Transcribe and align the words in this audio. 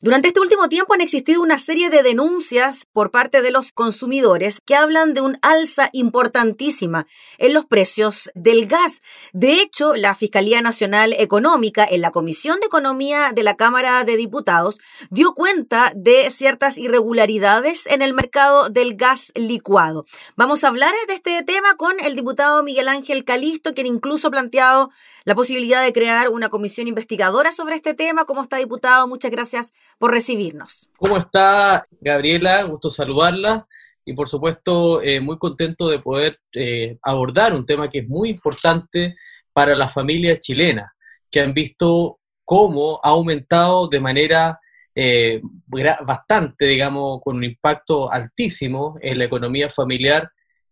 Durante 0.00 0.28
este 0.28 0.38
último 0.38 0.68
tiempo 0.68 0.94
han 0.94 1.00
existido 1.00 1.42
una 1.42 1.58
serie 1.58 1.90
de 1.90 2.04
denuncias 2.04 2.86
por 2.92 3.10
parte 3.10 3.42
de 3.42 3.50
los 3.50 3.72
consumidores 3.72 4.60
que 4.64 4.76
hablan 4.76 5.12
de 5.12 5.22
un 5.22 5.38
alza 5.42 5.90
importantísima 5.92 7.08
en 7.38 7.52
los 7.52 7.66
precios 7.66 8.30
del 8.36 8.68
gas. 8.68 9.02
De 9.32 9.54
hecho, 9.60 9.96
la 9.96 10.14
Fiscalía 10.14 10.62
Nacional 10.62 11.14
Económica 11.14 11.84
en 11.84 12.00
la 12.00 12.12
Comisión 12.12 12.60
de 12.60 12.66
Economía 12.66 13.32
de 13.34 13.42
la 13.42 13.56
Cámara 13.56 14.04
de 14.04 14.16
Diputados 14.16 14.78
dio 15.10 15.34
cuenta 15.34 15.90
de 15.96 16.30
ciertas 16.30 16.78
irregularidades 16.78 17.88
en 17.88 18.00
el 18.00 18.14
mercado 18.14 18.68
del 18.68 18.94
gas 18.94 19.32
licuado. 19.34 20.06
Vamos 20.36 20.62
a 20.62 20.68
hablar 20.68 20.94
de 21.08 21.14
este 21.14 21.42
tema 21.42 21.74
con 21.74 21.98
el 21.98 22.14
diputado 22.14 22.62
Miguel 22.62 22.86
Ángel 22.86 23.24
Calisto, 23.24 23.74
quien 23.74 23.88
incluso 23.88 24.28
ha 24.28 24.30
planteado 24.30 24.90
la 25.24 25.34
posibilidad 25.34 25.82
de 25.82 25.92
crear 25.92 26.28
una 26.28 26.50
comisión 26.50 26.86
investigadora 26.86 27.50
sobre 27.50 27.74
este 27.74 27.94
tema. 27.94 28.26
¿Cómo 28.26 28.42
está, 28.42 28.58
diputado? 28.58 29.08
Muchas 29.08 29.32
gracias 29.32 29.72
por 29.98 30.12
recibirnos. 30.12 30.88
¿Cómo 30.96 31.18
está 31.18 31.86
Gabriela? 32.00 32.62
Gusto 32.62 32.88
saludarla 32.88 33.66
y 34.04 34.14
por 34.14 34.28
supuesto 34.28 35.02
eh, 35.02 35.20
muy 35.20 35.36
contento 35.36 35.88
de 35.88 35.98
poder 35.98 36.40
eh, 36.54 36.96
abordar 37.02 37.54
un 37.54 37.66
tema 37.66 37.90
que 37.90 37.98
es 37.98 38.08
muy 38.08 38.30
importante 38.30 39.16
para 39.52 39.76
las 39.76 39.92
familias 39.92 40.38
chilenas, 40.38 40.90
que 41.30 41.40
han 41.40 41.52
visto 41.52 42.18
cómo 42.44 43.00
ha 43.02 43.10
aumentado 43.10 43.88
de 43.88 44.00
manera 44.00 44.58
eh, 44.94 45.42
bastante, 46.06 46.64
digamos, 46.64 47.20
con 47.22 47.36
un 47.36 47.44
impacto 47.44 48.10
altísimo 48.10 48.96
en 49.02 49.18
la 49.18 49.24
economía 49.24 49.68
familiar 49.68 50.30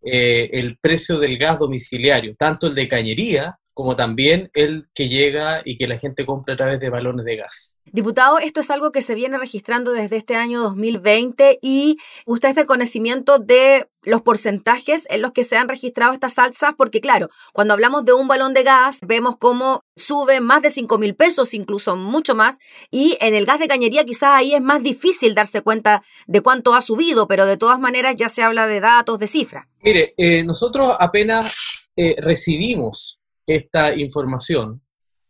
el 0.09 0.79
precio 0.81 1.19
del 1.19 1.37
gas 1.37 1.59
domiciliario, 1.59 2.37
tanto 2.39 2.69
el 2.69 2.77
de 2.77 2.87
cañería 2.87 3.59
como 3.77 3.95
también 3.95 4.51
el 4.55 4.89
que 4.95 5.11
llega 5.11 5.61
y 5.63 5.77
que 5.77 5.87
la 5.87 5.99
gente 5.99 6.25
compra 6.25 6.55
a 6.55 6.57
través 6.57 6.81
de 6.81 6.89
balones 6.89 7.27
de 7.27 7.37
gas. 7.37 7.77
Diputado, 7.85 8.39
esto 8.39 8.61
es 8.61 8.71
algo 8.71 8.91
que 8.91 9.03
se 9.03 9.15
viene 9.15 9.37
registrando 9.37 9.93
desde 9.93 10.17
este 10.17 10.35
año 10.35 10.63
2020 10.63 11.59
y 11.61 11.99
usted 12.25 12.49
está 12.49 12.65
conocimiento 12.65 13.39
de 13.39 13.87
los 14.03 14.23
porcentajes 14.23 15.05
en 15.11 15.21
los 15.21 15.33
que 15.33 15.45
se 15.45 15.59
han 15.59 15.69
registrado 15.69 16.15
estas 16.15 16.39
alzas, 16.39 16.73
porque 16.75 17.03
claro, 17.03 17.29
cuando 17.53 17.75
hablamos 17.75 18.07
de 18.07 18.15
un 18.15 18.29
balón 18.29 18.55
de 18.55 18.63
gas, 18.63 19.01
vemos 19.07 19.37
cómo 19.37 19.85
sube 19.95 20.41
más 20.41 20.63
de 20.63 20.71
5 20.71 20.97
mil 20.97 21.15
pesos, 21.15 21.53
incluso 21.53 21.99
mucho 21.99 22.35
más, 22.35 22.59
y 22.91 23.19
en 23.21 23.35
el 23.35 23.45
gas 23.45 23.59
de 23.59 23.69
cañería 23.69 24.05
quizás 24.05 24.31
ahí 24.37 24.55
es 24.55 24.63
más 24.63 24.83
difícil 24.83 25.35
darse 25.35 25.61
cuenta 25.61 26.03
de 26.27 26.41
cuánto 26.41 26.75
ha 26.75 26.81
subido, 26.81 27.29
pero 27.29 27.45
de 27.45 27.59
todas 27.59 27.79
maneras 27.79 28.17
ya 28.17 28.31
se 28.31 28.43
habla 28.43 28.67
de 28.67 28.81
datos, 28.81 29.19
de 29.19 29.27
cifras. 29.27 29.67
Mire, 29.83 30.15
eh, 30.17 30.43
nosotros 30.45 30.97
apenas 30.99 31.91
eh, 31.95 32.15
recibimos 32.19 33.16
esta 33.47 33.95
información 33.95 34.83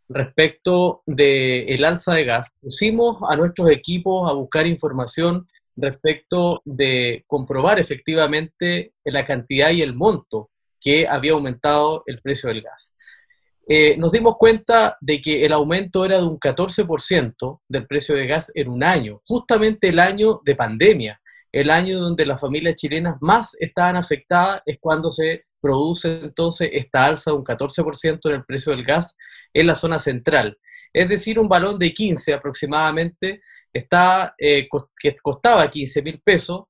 respecto 0.09 1.03
del 1.05 1.69
el 1.69 1.85
alza 1.85 2.13
de 2.13 2.25
gas, 2.25 2.51
pusimos 2.61 3.17
a 3.29 3.35
nuestros 3.35 3.69
equipos 3.69 4.29
a 4.29 4.33
buscar 4.33 4.65
información 4.65 5.47
respecto 5.75 6.61
de 6.65 7.23
comprobar 7.27 7.79
efectivamente 7.79 8.93
la 9.03 9.25
cantidad 9.25 9.71
y 9.71 9.81
el 9.81 9.95
monto 9.95 10.49
que 10.79 11.07
había 11.07 11.33
aumentado 11.33 12.03
el 12.05 12.21
precio 12.21 12.49
del 12.49 12.61
gas. 12.61 12.93
Eh, 13.69 13.97
nos 13.97 14.13
dimos 14.13 14.37
cuenta 14.37 14.97
de 15.01 15.19
que 15.19 15.45
el 15.45 15.51
aumento 15.51 16.05
era 16.05 16.17
de 16.17 16.25
un 16.25 16.39
14% 16.39 17.61
del 17.67 17.85
precio 17.85 18.15
de 18.15 18.25
gas 18.25 18.51
en 18.55 18.69
un 18.69 18.83
año, 18.83 19.21
justamente 19.25 19.89
el 19.89 19.99
año 19.99 20.39
de 20.45 20.55
pandemia, 20.55 21.19
el 21.51 21.69
año 21.69 21.99
donde 21.99 22.25
las 22.25 22.39
familias 22.39 22.75
chilenas 22.75 23.17
más 23.19 23.57
estaban 23.59 23.97
afectadas 23.97 24.61
es 24.65 24.77
cuando 24.79 25.11
se 25.11 25.46
produce 25.59 26.19
entonces 26.23 26.69
esta 26.73 27.05
alza 27.05 27.31
de 27.31 27.37
un 27.37 27.43
14% 27.43 28.19
en 28.25 28.35
el 28.35 28.45
precio 28.45 28.75
del 28.75 28.85
gas 28.85 29.17
en 29.53 29.67
la 29.67 29.75
zona 29.75 29.99
central. 29.99 30.57
Es 30.93 31.09
decir, 31.09 31.39
un 31.39 31.49
balón 31.49 31.77
de 31.77 31.93
15 31.93 32.33
aproximadamente 32.33 33.41
está, 33.73 34.33
eh, 34.37 34.67
que 34.99 35.15
costaba 35.21 35.69
15 35.69 36.01
mil 36.01 36.21
pesos, 36.21 36.65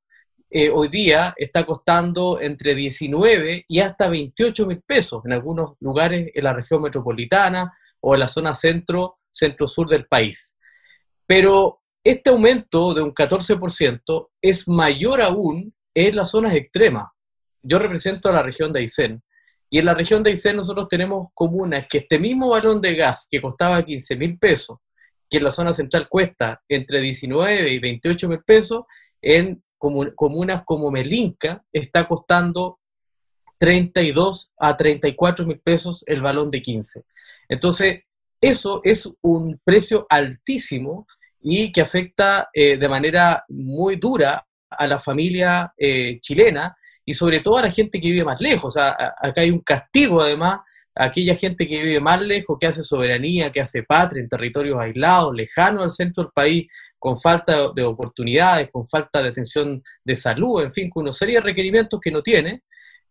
eh, 0.49 0.69
hoy 0.69 0.88
día 0.88 1.33
está 1.38 1.65
costando 1.65 2.39
entre 2.39 2.73
19 2.73 3.65
y 3.67 3.80
hasta 3.80 4.08
28 4.08 4.65
mil 4.65 4.81
pesos 4.81 5.21
en 5.25 5.33
algunos 5.33 5.75
lugares 5.81 6.31
en 6.33 6.43
la 6.43 6.54
región 6.54 6.81
metropolitana 6.81 7.73
o 7.99 8.14
en 8.14 8.21
la 8.21 8.27
zona 8.27 8.54
centro, 8.54 9.19
centro-sur 9.31 9.89
del 9.89 10.08
país. 10.08 10.58
Pero 11.25 11.81
este 12.02 12.30
aumento 12.30 12.93
de 12.93 13.02
un 13.02 13.14
14% 13.14 14.30
es 14.42 14.67
mayor 14.69 15.21
aún 15.21 15.73
en 15.93 16.15
las 16.15 16.31
zonas 16.31 16.55
extremas 16.55 17.09
yo 17.67 17.80
represento 17.80 18.30
a 18.30 18.33
la 18.33 18.44
región 18.44 18.72
de 18.72 18.80
Aysén, 18.80 19.22
y 19.70 19.80
en 19.80 19.86
la 19.86 19.94
región 19.94 20.23
de 20.23 20.30
Aysén 20.30 20.55
nosotros 20.55 20.88
tenemos 20.88 21.28
comunas 21.33 21.88
que 21.89 22.00
este 22.00 22.20
mismo 22.20 22.50
balón 22.50 22.80
de 22.80 22.95
gas 22.95 23.28
que 23.30 23.42
costaba 23.42 23.83
15 23.83 24.16
mil 24.16 24.38
pesos, 24.38 24.78
que 25.30 25.38
en 25.38 25.44
la 25.44 25.50
zona 25.50 25.73
central 25.73 26.08
cuesta 26.08 26.61
entre 26.70 27.02
19 27.02 27.70
y 27.70 27.80
28 27.80 28.30
mil 28.30 28.39
pesos, 28.45 28.86
en 29.22 29.61
comunas 29.78 30.64
como 30.66 30.89
Melinca 30.89 31.64
está 31.72 32.08
costando 32.08 32.80
32 33.60 34.52
a 34.58 34.78
34 34.78 35.45
mil 35.45 35.60
pesos 35.60 36.04
el 36.08 36.22
balón 36.22 36.49
de 36.49 36.61
15. 36.61 37.04
Entonces, 37.49 38.04
eso 38.39 38.82
es 38.84 39.11
un 39.22 39.60
precio 39.64 40.05
altísimo 40.10 41.08
y 41.42 41.72
que 41.72 41.82
afecta 41.82 42.49
eh, 42.54 42.78
de 42.78 42.89
manera 42.89 43.44
muy 43.49 43.98
dura 43.98 44.45
a 44.70 44.88
la 44.88 44.99
familia 44.99 45.73
eh, 45.78 46.20
chilena 46.20 46.76
y 47.07 47.13
sobre 47.13 47.39
todo 47.39 47.57
a 47.57 47.61
la 47.61 47.71
gente 47.71 48.01
que 48.01 48.09
vive 48.09 48.25
más 48.25 48.41
lejos. 48.41 48.65
O 48.65 48.69
sea, 48.69 48.89
acá 49.17 49.39
hay 49.39 49.49
un 49.49 49.61
castigo 49.61 50.21
además 50.21 50.59
a 50.93 51.05
aquella 51.05 51.35
gente 51.35 51.65
que 51.65 51.81
vive 51.81 52.01
más 52.01 52.21
lejos, 52.21 52.57
que 52.59 52.67
hace 52.67 52.83
soberanía, 52.83 53.49
que 53.49 53.61
hace 53.61 53.83
patria 53.83 54.21
en 54.21 54.27
territorios 54.27 54.77
aislados, 54.77 55.33
lejanos 55.33 55.83
al 55.83 55.91
centro 55.91 56.23
del 56.23 56.33
país, 56.33 56.67
con 56.99 57.15
falta 57.15 57.71
de 57.73 57.83
oportunidades, 57.83 58.69
con 58.69 58.83
falta 58.83 59.23
de 59.23 59.29
atención 59.29 59.81
de 60.03 60.15
salud, 60.15 60.61
en 60.61 60.71
fin, 60.73 60.89
con 60.89 61.03
una 61.03 61.13
serie 61.13 61.35
de 61.35 61.41
requerimientos 61.41 61.97
que 62.01 62.11
no 62.11 62.21
tiene. 62.21 62.63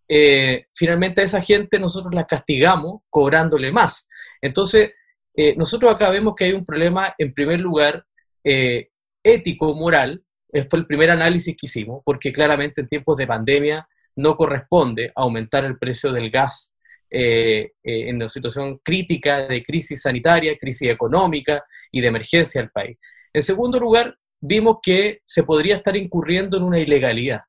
Eh, 0.07 0.67
finalmente 0.75 1.23
a 1.23 1.25
esa 1.25 1.41
gente 1.41 1.79
nosotros 1.79 2.13
la 2.15 2.27
castigamos 2.27 3.01
cobrándole 3.09 3.73
más. 3.73 4.07
Entonces, 4.43 4.91
eh, 5.35 5.55
nosotros 5.57 5.91
acá 5.91 6.11
vemos 6.11 6.35
que 6.37 6.45
hay 6.45 6.53
un 6.53 6.67
problema, 6.67 7.15
en 7.17 7.33
primer 7.33 7.61
lugar, 7.61 8.05
eh, 8.45 8.91
ético, 9.23 9.75
moral, 9.75 10.23
fue 10.69 10.79
el 10.79 10.87
primer 10.87 11.11
análisis 11.11 11.57
que 11.57 11.67
hicimos, 11.67 12.03
porque 12.05 12.33
claramente 12.33 12.81
en 12.81 12.89
tiempos 12.89 13.17
de 13.17 13.27
pandemia 13.27 13.87
no 14.17 14.37
corresponde 14.37 15.13
aumentar 15.15 15.65
el 15.65 15.79
precio 15.79 16.13
del 16.13 16.31
gas 16.31 16.75
eh, 17.11 17.73
eh, 17.85 18.09
en 18.09 18.17
una 18.17 18.29
situación 18.29 18.81
crítica 18.83 19.47
de 19.47 19.63
crisis 19.63 20.03
sanitaria, 20.03 20.57
crisis 20.59 20.91
económica 20.91 21.65
y 21.93 22.01
de 22.01 22.09
emergencia 22.09 22.61
del 22.61 22.71
país. 22.71 22.99
En 23.33 23.43
segundo 23.43 23.79
lugar, 23.79 24.17
vimos 24.41 24.79
que 24.83 25.21
se 25.25 25.43
podría 25.43 25.77
estar 25.77 25.97
incurriendo 25.97 26.57
en 26.57 26.65
una 26.65 26.81
ilegalidad. 26.81 27.43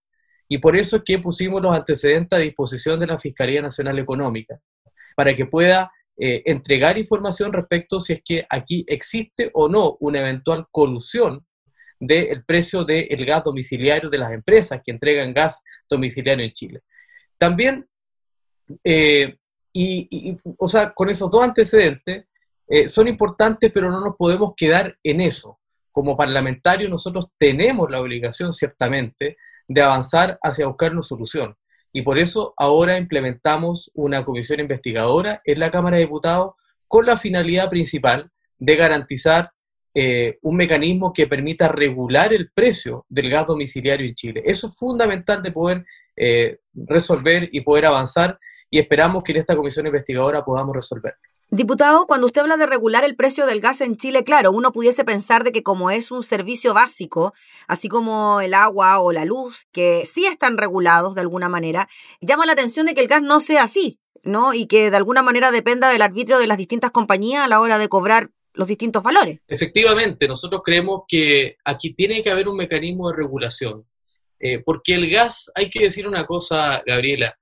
Y 0.50 0.60
por 0.60 0.76
eso 0.78 0.98
es 0.98 1.04
que 1.04 1.20
pusimos 1.20 1.62
los 1.62 1.76
antecedentes 1.76 2.38
a 2.38 2.42
disposición 2.42 3.00
de 3.00 3.08
la 3.08 3.18
Fiscalía 3.18 3.62
Nacional 3.62 3.98
Económica, 4.00 4.60
para 5.16 5.36
que 5.36 5.46
pueda 5.46 5.92
entregar 6.20 6.98
información 6.98 7.54
respecto 7.54 8.00
si 8.00 8.14
es 8.14 8.22
que 8.26 8.46
aquí 8.50 8.84
existe 8.88 9.52
o 9.54 9.70
no 9.70 9.98
una 10.00 10.20
eventual 10.20 10.66
colusión 10.72 11.46
del 12.00 12.44
precio 12.46 12.84
del 12.84 13.26
gas 13.26 13.44
domiciliario 13.44 14.10
de 14.10 14.18
las 14.18 14.34
empresas 14.34 14.82
que 14.84 14.92
entregan 14.92 15.34
gas 15.34 15.64
domiciliario 15.90 16.46
en 16.46 16.52
Chile. 16.52 16.82
También, 17.38 17.88
eh, 18.84 19.38
y, 19.74 20.36
o 20.58 20.68
sea, 20.68 20.94
con 20.94 21.10
esos 21.10 21.30
dos 21.30 21.44
antecedentes, 21.44 22.26
eh, 22.68 22.88
son 22.88 23.08
importantes, 23.08 23.72
pero 23.74 23.90
no 23.90 24.02
nos 24.02 24.16
podemos 24.16 24.54
quedar 24.56 24.98
en 25.04 25.22
eso. 25.22 25.60
Como 25.92 26.18
parlamentarios, 26.18 26.90
nosotros 26.90 27.28
tenemos 27.38 27.90
la 27.90 28.02
obligación, 28.02 28.54
ciertamente, 28.54 29.38
de 29.68 29.82
avanzar 29.82 30.38
hacia 30.42 30.68
buscar 30.68 30.92
una 30.92 31.02
solución. 31.02 31.56
Y 31.94 32.02
por 32.02 32.20
eso 32.20 32.54
ahora 32.58 32.98
implementamos 32.98 33.90
una 33.96 34.24
comisión 34.24 34.60
investigadora 34.60 35.42
en 35.46 35.60
la 35.60 35.72
Cámara 35.72 35.98
de 35.98 36.04
Diputados 36.04 36.54
con 36.88 37.06
la 37.06 37.18
finalidad 37.18 37.70
principal 37.70 38.30
de 38.60 38.76
garantizar 38.76 39.52
eh, 40.00 40.38
un 40.44 40.56
mecanismo 40.56 41.12
que 41.12 41.26
permita 41.26 41.68
regular 41.70 42.32
el 42.32 42.52
precio 42.52 43.08
del 43.10 43.32
gas 43.32 43.48
domiciliario 43.48 44.06
en 44.06 44.14
Chile. 44.14 44.44
Eso 44.46 44.68
es 44.68 44.78
fundamental 44.78 45.42
de 45.42 45.52
poder 45.52 45.86
eh, 46.16 46.60
resolver 46.76 47.50
y 47.52 47.62
poder 47.62 47.88
avanzar 47.88 48.38
y 48.70 48.78
esperamos 48.78 49.24
que 49.24 49.32
en 49.32 49.40
esta 49.40 49.56
comisión 49.56 49.88
investigadora 49.88 50.46
podamos 50.46 50.76
resolver. 50.76 51.16
Diputado, 51.50 52.06
cuando 52.06 52.28
usted 52.28 52.42
habla 52.42 52.58
de 52.58 52.68
regular 52.68 53.06
el 53.06 53.16
precio 53.16 53.48
del 53.48 53.60
gas 53.60 53.82
en 53.82 53.98
Chile, 53.98 54.24
claro, 54.24 54.52
uno 54.52 54.72
pudiese 54.72 55.04
pensar 55.04 55.44
de 55.44 55.52
que 55.52 55.64
como 55.64 55.90
es 55.90 56.12
un 56.12 56.22
servicio 56.22 56.76
básico, 56.76 57.34
así 57.68 57.90
como 57.90 58.40
el 58.40 58.54
agua 58.54 59.00
o 59.00 59.12
la 59.12 59.26
luz, 59.26 59.66
que 59.72 60.06
sí 60.06 60.28
están 60.28 60.60
regulados 60.60 61.16
de 61.16 61.22
alguna 61.22 61.50
manera, 61.50 61.88
llama 62.22 62.46
la 62.46 62.52
atención 62.52 62.86
de 62.86 62.94
que 62.94 63.02
el 63.02 63.08
gas 63.08 63.24
no 63.24 63.40
sea 63.40 63.64
así, 63.64 64.00
¿no? 64.22 64.54
Y 64.54 64.68
que 64.68 64.92
de 64.92 64.98
alguna 64.98 65.24
manera 65.24 65.50
dependa 65.50 65.90
del 65.90 66.04
arbitrio 66.04 66.38
de 66.38 66.46
las 66.46 66.60
distintas 66.60 66.92
compañías 66.92 67.44
a 67.44 67.48
la 67.48 67.62
hora 67.62 67.80
de 67.80 67.90
cobrar 67.90 68.30
los 68.58 68.68
distintos 68.68 69.04
valores. 69.04 69.40
Efectivamente, 69.48 70.28
nosotros 70.28 70.62
creemos 70.64 71.04
que 71.08 71.58
aquí 71.64 71.94
tiene 71.94 72.24
que 72.24 72.32
haber 72.32 72.50
un 72.50 72.58
mecanismo 72.58 73.10
de 73.10 73.18
regulación, 73.18 73.86
eh, 74.40 74.60
porque 74.66 74.96
el 74.96 75.10
gas, 75.10 75.52
hay 75.56 75.70
que 75.70 75.84
decir 75.84 76.08
una 76.08 76.26
cosa, 76.26 76.82
Gabriela, 76.86 77.38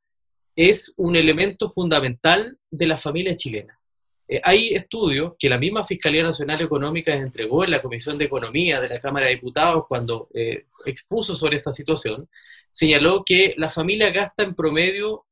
es 0.55 0.93
un 0.97 1.15
elemento 1.15 1.67
fundamental 1.67 2.57
de 2.69 2.85
la 2.85 2.97
familia 2.97 3.33
chilena. 3.33 3.79
eh, 4.27 4.41
hay 4.43 4.73
estudios 4.73 5.33
que 5.37 5.49
la 5.49 5.57
misma 5.57 5.83
Fiscalía 5.83 6.23
Nacional 6.23 6.59
Económica 6.61 7.13
entregó 7.13 7.63
en 7.63 7.71
la 7.71 7.81
Comisión 7.81 8.17
de 8.17 8.25
Economía 8.25 8.81
de 8.81 8.89
la 8.89 8.99
Cámara 8.99 9.27
de 9.27 9.35
Diputados 9.35 9.85
cuando 9.87 10.29
eh, 10.33 10.65
expuso 10.85 11.35
sobre 11.35 11.57
esta 11.57 11.71
situación, 11.71 12.27
señaló 12.71 13.23
que 13.23 13.53
la 13.57 13.69
familia 13.69 14.09
gasta 14.09 14.43
en 14.43 14.55
promedio 14.55 15.25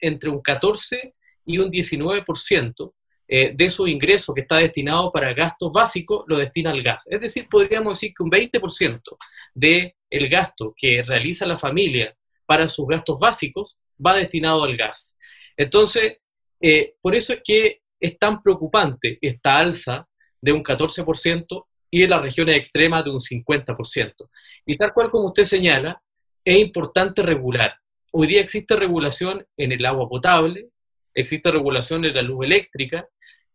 entre 0.00 0.28
un 0.28 0.40
14 0.40 1.14
y 1.46 1.58
un 1.58 1.70
19% 1.70 2.92
eh, 3.28 3.52
de 3.54 3.70
su 3.70 3.86
ingreso 3.86 4.34
que 4.34 4.42
está 4.42 4.56
destinado 4.56 5.10
para 5.12 5.32
gastos 5.32 5.72
básicos 5.72 6.24
lo 6.26 6.38
destina 6.38 6.70
al 6.70 6.82
gas. 6.82 7.04
Es 7.08 7.20
decir, 7.20 7.48
podríamos 7.48 7.98
decir 7.98 8.12
que 8.14 8.22
un 8.22 8.30
20% 8.30 9.00
del 9.54 9.94
el 10.10 10.28
gasto 10.28 10.74
que 10.76 11.02
realiza 11.02 11.46
la 11.46 11.56
familia 11.56 12.14
para 12.44 12.68
sus 12.68 12.86
gastos 12.86 13.18
básicos 13.18 13.78
va 14.04 14.16
destinado 14.16 14.64
al 14.64 14.76
gas. 14.76 15.16
Entonces, 15.56 16.18
por 17.00 17.14
eso 17.14 17.32
es 17.32 17.40
que 17.42 17.80
es 17.98 18.18
tan 18.18 18.42
preocupante 18.42 19.18
esta 19.22 19.58
alza 19.58 20.06
de 20.40 20.52
un 20.52 20.62
14% 20.62 21.66
y 21.90 22.02
en 22.02 22.10
las 22.10 22.20
regiones 22.20 22.56
extremas 22.56 23.04
de 23.04 23.10
un 23.10 23.20
50%. 23.20 24.14
Y 24.66 24.76
tal 24.76 24.92
cual 24.92 25.10
como 25.10 25.28
usted 25.28 25.44
señala, 25.44 26.02
es 26.44 26.58
importante 26.58 27.22
regular. 27.22 27.76
Hoy 28.10 28.26
día 28.26 28.40
existe 28.40 28.74
regulación 28.74 29.46
en 29.56 29.72
el 29.72 29.86
agua 29.86 30.08
potable, 30.08 30.68
existe 31.14 31.50
regulación 31.50 32.04
en 32.04 32.14
la 32.14 32.22
luz 32.22 32.44
eléctrica 32.44 33.06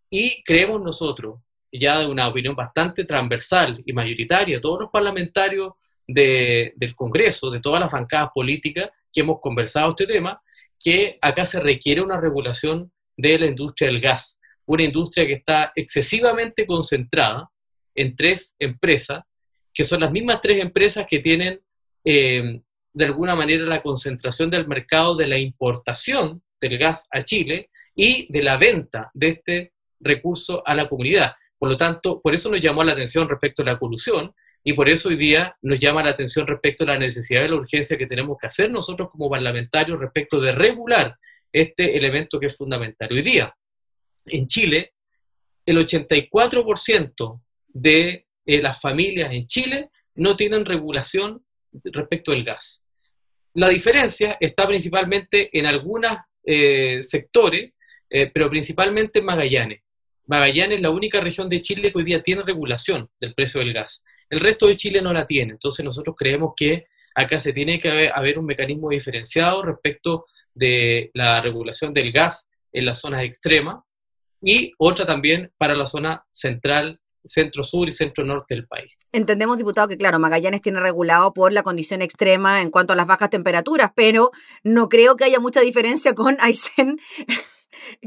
y 0.10 0.44
creemos 0.44 0.82
nosotros, 0.82 1.40
ya 1.72 2.00
de 2.00 2.08
una 2.08 2.28
opinión 2.28 2.56
bastante 2.56 3.04
transversal 3.04 3.82
y 3.86 3.94
mayoritaria, 3.94 4.62
todos 4.62 4.82
los 4.82 4.90
parlamentarios 4.90 5.74
del 6.08 6.96
Congreso, 6.96 7.52
de 7.52 7.60
todas 7.60 7.82
las 7.82 7.92
bancadas 7.92 8.30
políticas 8.34 8.90
que 9.12 9.22
hemos 9.22 9.40
conversado 9.42 9.90
este 9.90 10.08
tema, 10.08 10.42
que 10.80 11.18
acá 11.22 11.46
se 11.46 11.60
requiere 11.60 12.02
una 12.02 12.20
regulación 12.20 12.92
de 13.18 13.40
la 13.40 13.48
industria 13.48 13.90
del 13.90 14.00
gas, 14.00 14.40
una 14.66 14.84
industria 14.84 15.26
que 15.26 15.34
está 15.34 15.72
excesivamente 15.76 16.66
concentrada 16.66 17.50
en 17.96 18.16
tres 18.16 18.56
empresas, 18.60 19.24
que 19.74 19.84
son 19.84 20.02
las 20.02 20.12
mismas 20.12 20.40
tres 20.40 20.62
empresas 20.62 21.06
que 21.08 21.20
tienen 21.20 21.60
eh, 22.06 22.62
de 22.94 23.06
alguna 23.06 23.36
manera 23.36 23.66
la 23.66 23.82
concentración 23.82 24.50
del 24.50 24.68
mercado 24.68 25.16
de 25.16 25.28
la 25.28 25.38
importación 25.38 26.42
del 26.60 26.78
gas 26.78 27.08
a 27.12 27.22
Chile 27.22 27.70
y 27.96 28.32
de 28.32 28.44
la 28.44 28.58
venta 28.58 29.12
de 29.14 29.30
este 29.30 29.74
recurso 30.00 30.62
a 30.66 30.76
la 30.76 30.88
comunidad. 30.88 31.34
Por 31.58 31.70
lo 31.70 31.78
tanto, 31.78 32.22
por 32.22 32.34
eso 32.34 32.52
nos 32.52 32.62
llamó 32.62 32.84
la 32.84 32.92
atención 32.92 33.28
respecto 33.28 33.64
a 33.64 33.66
la 33.66 33.80
colusión 33.80 34.34
y 34.64 34.74
por 34.74 34.90
eso 34.90 35.10
hoy 35.10 35.16
día 35.16 35.56
nos 35.62 35.80
llama 35.80 36.04
la 36.04 36.10
atención 36.10 36.46
respecto 36.46 36.84
a 36.84 36.88
la 36.88 37.00
necesidad 37.00 37.44
y 37.44 37.48
la 37.48 37.56
urgencia 37.56 37.98
que 37.98 38.06
tenemos 38.06 38.38
que 38.40 38.48
hacer 38.48 38.70
nosotros 38.70 39.10
como 39.12 39.30
parlamentarios 39.30 40.00
respecto 40.00 40.40
de 40.40 40.52
regular 40.52 41.18
este 41.52 41.98
elemento 41.98 42.40
que 42.40 42.48
es 42.48 42.58
fundamental. 42.58 43.10
Hoy 43.12 43.22
día, 43.22 43.56
en 44.26 44.46
Chile, 44.48 44.94
el 45.66 45.78
84% 45.78 47.42
de 47.68 48.28
eh, 48.46 48.62
las 48.62 48.80
familias 48.80 49.32
en 49.32 49.48
Chile 49.48 49.90
no 50.16 50.36
tienen 50.36 50.66
regulación 50.66 51.44
respecto 51.84 52.32
del 52.32 52.44
gas. 52.44 52.84
La 53.54 53.70
diferencia 53.70 54.38
está 54.40 54.68
principalmente 54.68 55.50
en 55.58 55.66
algunos 55.66 56.18
eh, 56.50 57.00
sectores, 57.02 57.74
eh, 58.10 58.32
pero 58.34 58.50
principalmente 58.50 59.20
en 59.20 59.26
Magallanes. 59.26 59.82
Magallanes 60.26 60.78
es 60.78 60.82
la 60.82 60.90
única 60.90 61.20
región 61.20 61.50
de 61.50 61.60
Chile 61.60 61.92
que 61.92 61.98
hoy 61.98 62.06
día 62.06 62.24
tiene 62.24 62.42
regulación 62.42 63.10
del 63.20 63.34
precio 63.34 63.60
del 63.60 63.74
gas. 63.74 64.04
El 64.30 64.40
resto 64.40 64.68
de 64.68 64.78
Chile 64.78 65.02
no 65.02 65.12
la 65.12 65.26
tiene. 65.26 65.54
Entonces 65.54 65.84
nosotros 65.84 66.16
creemos 66.18 66.54
que 66.56 66.86
acá 67.16 67.38
se 67.38 67.52
tiene 67.52 67.80
que 67.80 68.10
haber 68.14 68.40
un 68.40 68.46
mecanismo 68.46 68.90
diferenciado 68.90 69.62
respecto 69.62 70.26
de 70.54 71.12
la 71.14 71.42
regulación 71.42 71.94
del 71.94 72.12
gas 72.14 72.50
en 72.72 72.86
las 72.86 73.02
zonas 73.02 73.24
extremas 73.24 73.84
y 74.42 74.72
otra 74.78 75.06
también 75.06 75.52
para 75.58 75.76
la 75.76 75.86
zona 75.86 76.26
central, 76.32 77.00
centro-sur 77.28 77.88
y 77.88 77.94
centro-norte 77.94 78.56
del 78.56 78.68
país. 78.68 78.98
Entendemos, 79.12 79.58
diputado, 79.58 79.88
que 79.88 79.98
claro, 79.98 80.20
Magallanes 80.20 80.62
tiene 80.62 80.80
regulado 80.80 81.34
por 81.34 81.54
la 81.54 81.64
condición 81.64 82.02
extrema 82.02 82.62
en 82.62 82.70
cuanto 82.70 82.94
a 82.94 82.96
las 82.96 83.08
bajas 83.08 83.30
temperaturas, 83.30 83.92
pero 83.96 84.32
no 84.64 84.90
creo 84.90 85.16
que 85.16 85.26
haya 85.26 85.40
mucha 85.40 85.62
diferencia 85.62 86.14
con 86.14 86.38
Aysén 86.42 86.98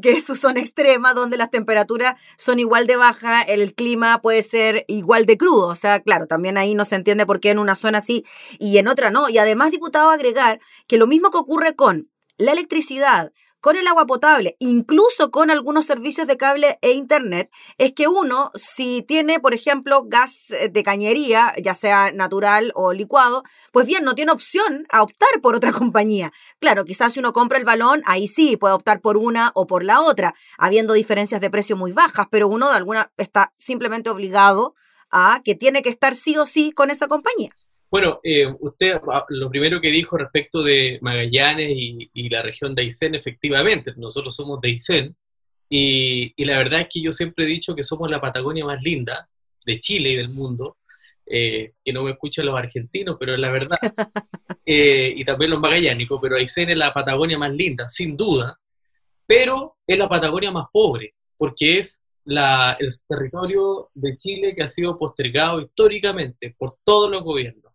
que 0.01 0.11
es 0.13 0.25
su 0.25 0.35
zona 0.35 0.61
extrema, 0.61 1.15
donde 1.15 1.37
las 1.37 1.51
temperaturas 1.51 2.15
son 2.37 2.59
igual 2.59 2.87
de 2.87 2.97
bajas, 2.97 3.45
el 3.49 3.75
clima 3.75 4.21
puede 4.21 4.43
ser 4.43 4.85
igual 4.89 5.27
de 5.27 5.37
crudo. 5.37 5.69
O 5.69 5.75
sea, 5.75 6.01
claro, 6.01 6.27
también 6.27 6.59
ahí 6.59 6.75
no 6.75 6.85
se 6.85 6.97
entiende 6.97 7.27
por 7.27 7.41
qué 7.41 7.51
en 7.51 7.59
una 7.59 7.75
zona 7.75 8.01
sí 8.01 8.25
y 8.59 8.79
en 8.79 8.89
otra 8.89 9.11
no. 9.11 9.29
Y 9.29 9.39
además, 9.39 9.71
diputado, 9.71 10.11
agregar 10.11 10.61
que 10.87 10.99
lo 10.99 11.07
mismo 11.07 11.31
que 11.31 11.39
ocurre 11.39 11.75
con 11.75 12.11
la 12.37 12.53
electricidad, 12.53 13.33
con 13.61 13.77
el 13.77 13.87
agua 13.87 14.07
potable, 14.07 14.57
incluso 14.59 15.31
con 15.31 15.51
algunos 15.51 15.87
servicios 15.87 16.27
de 16.27 16.37
cable 16.37 16.79
e 16.83 16.93
internet, 16.93 17.51
es 17.79 17.93
que 17.93 18.09
uno, 18.09 18.51
si 18.55 19.03
tiene, 19.03 19.41
por 19.41 19.55
ejemplo, 19.55 20.05
gas 20.07 20.51
eh, 20.51 20.69
de 20.69 20.83
cañería, 20.83 21.55
ya 21.63 21.75
sea 21.75 22.13
natural 22.13 22.73
o 22.75 22.93
licuado, 22.93 23.45
pues 23.73 23.87
bien, 23.87 24.05
no 24.05 24.15
tiene 24.15 24.33
opción 24.33 24.87
a 24.91 25.03
optar 25.03 25.41
por 25.43 25.55
otra 25.55 25.73
compañía. 25.81 26.33
Claro, 26.59 26.85
quizás 26.85 27.13
si 27.13 27.21
uno 27.21 27.33
compra 27.33 27.59
el 27.59 27.65
balón, 27.65 28.03
ahí 28.07 28.29
sí 28.29 28.57
puede 28.57 28.75
optar 28.75 29.01
por 29.01 29.17
una 29.17 29.53
o 29.55 29.67
por 29.67 29.85
la 29.85 30.01
otra, 30.01 30.35
habiendo 30.59 30.95
diferencias 30.95 31.41
de 31.41 31.51
precio 31.51 31.77
muy 31.77 31.93
bajas, 31.93 32.27
pero 32.31 32.49
uno 32.49 32.69
de 32.69 32.77
alguna 32.77 33.13
está 33.17 33.53
simplemente 33.59 34.11
obligado 34.11 34.75
a 35.11 35.43
que 35.45 35.55
tiene 35.55 35.83
que 35.83 35.91
estar 35.91 36.15
sí 36.15 36.37
o 36.37 36.47
sí 36.47 36.73
con 36.73 36.91
esa 36.91 37.09
compañía. 37.09 37.51
Bueno, 37.91 38.21
eh, 38.23 38.47
usted 38.61 39.01
ah, 39.11 39.27
lo 39.31 39.51
primero 39.51 39.81
que 39.81 39.91
dijo 39.91 40.17
respecto 40.17 40.63
de 40.63 40.99
Magallanes 41.03 41.73
y, 41.75 42.29
la 42.29 42.41
región 42.43 42.75
de 42.75 42.83
Aysén, 42.83 43.17
efectivamente, 43.17 43.93
nosotros 43.97 44.35
somos 44.35 44.61
de 44.61 44.69
Aysén, 44.69 45.17
y, 45.69 46.33
la 46.45 46.59
verdad 46.59 46.83
es 46.83 46.89
que 46.89 47.01
yo 47.03 47.13
siempre 47.13 47.45
he 47.45 47.49
dicho 47.49 47.75
que 47.75 47.83
somos 47.83 48.11
la 48.11 48.21
Patagonia 48.21 48.65
más 48.65 48.81
linda 48.83 49.29
de 49.67 49.81
Chile 49.81 50.11
y 50.11 50.17
del 50.17 50.29
mundo, 50.29 50.79
eh, 51.27 51.73
que 51.85 51.93
no 51.93 52.05
me 52.05 52.13
escuchan 52.13 52.47
los 52.47 52.57
argentinos, 52.57 53.17
pero 53.19 53.35
es 53.35 53.41
la 53.41 53.51
verdad, 53.51 53.79
eh, 54.67 55.13
y 55.17 55.25
también 55.25 55.51
los 55.51 55.61
magallánicos, 55.61 56.21
pero 56.23 56.37
Aysén 56.37 56.71
es 56.71 56.79
la 56.79 56.93
Patagonia 56.95 57.39
más 57.39 57.53
linda, 57.53 57.89
sin 57.91 58.17
duda, 58.17 58.57
pero 59.27 59.79
es 59.87 59.99
la 59.99 60.09
Patagonia 60.09 60.53
más 60.53 60.67
pobre, 60.73 61.15
porque 61.37 61.79
es 61.79 62.05
la, 62.25 62.77
el 62.79 62.89
territorio 63.09 63.91
de 63.95 64.17
Chile 64.17 64.55
que 64.55 64.63
ha 64.63 64.69
sido 64.69 64.97
postergado 64.97 65.61
históricamente 65.61 66.55
por 66.57 66.79
todos 66.85 67.11
los 67.11 67.23
gobiernos 67.25 67.70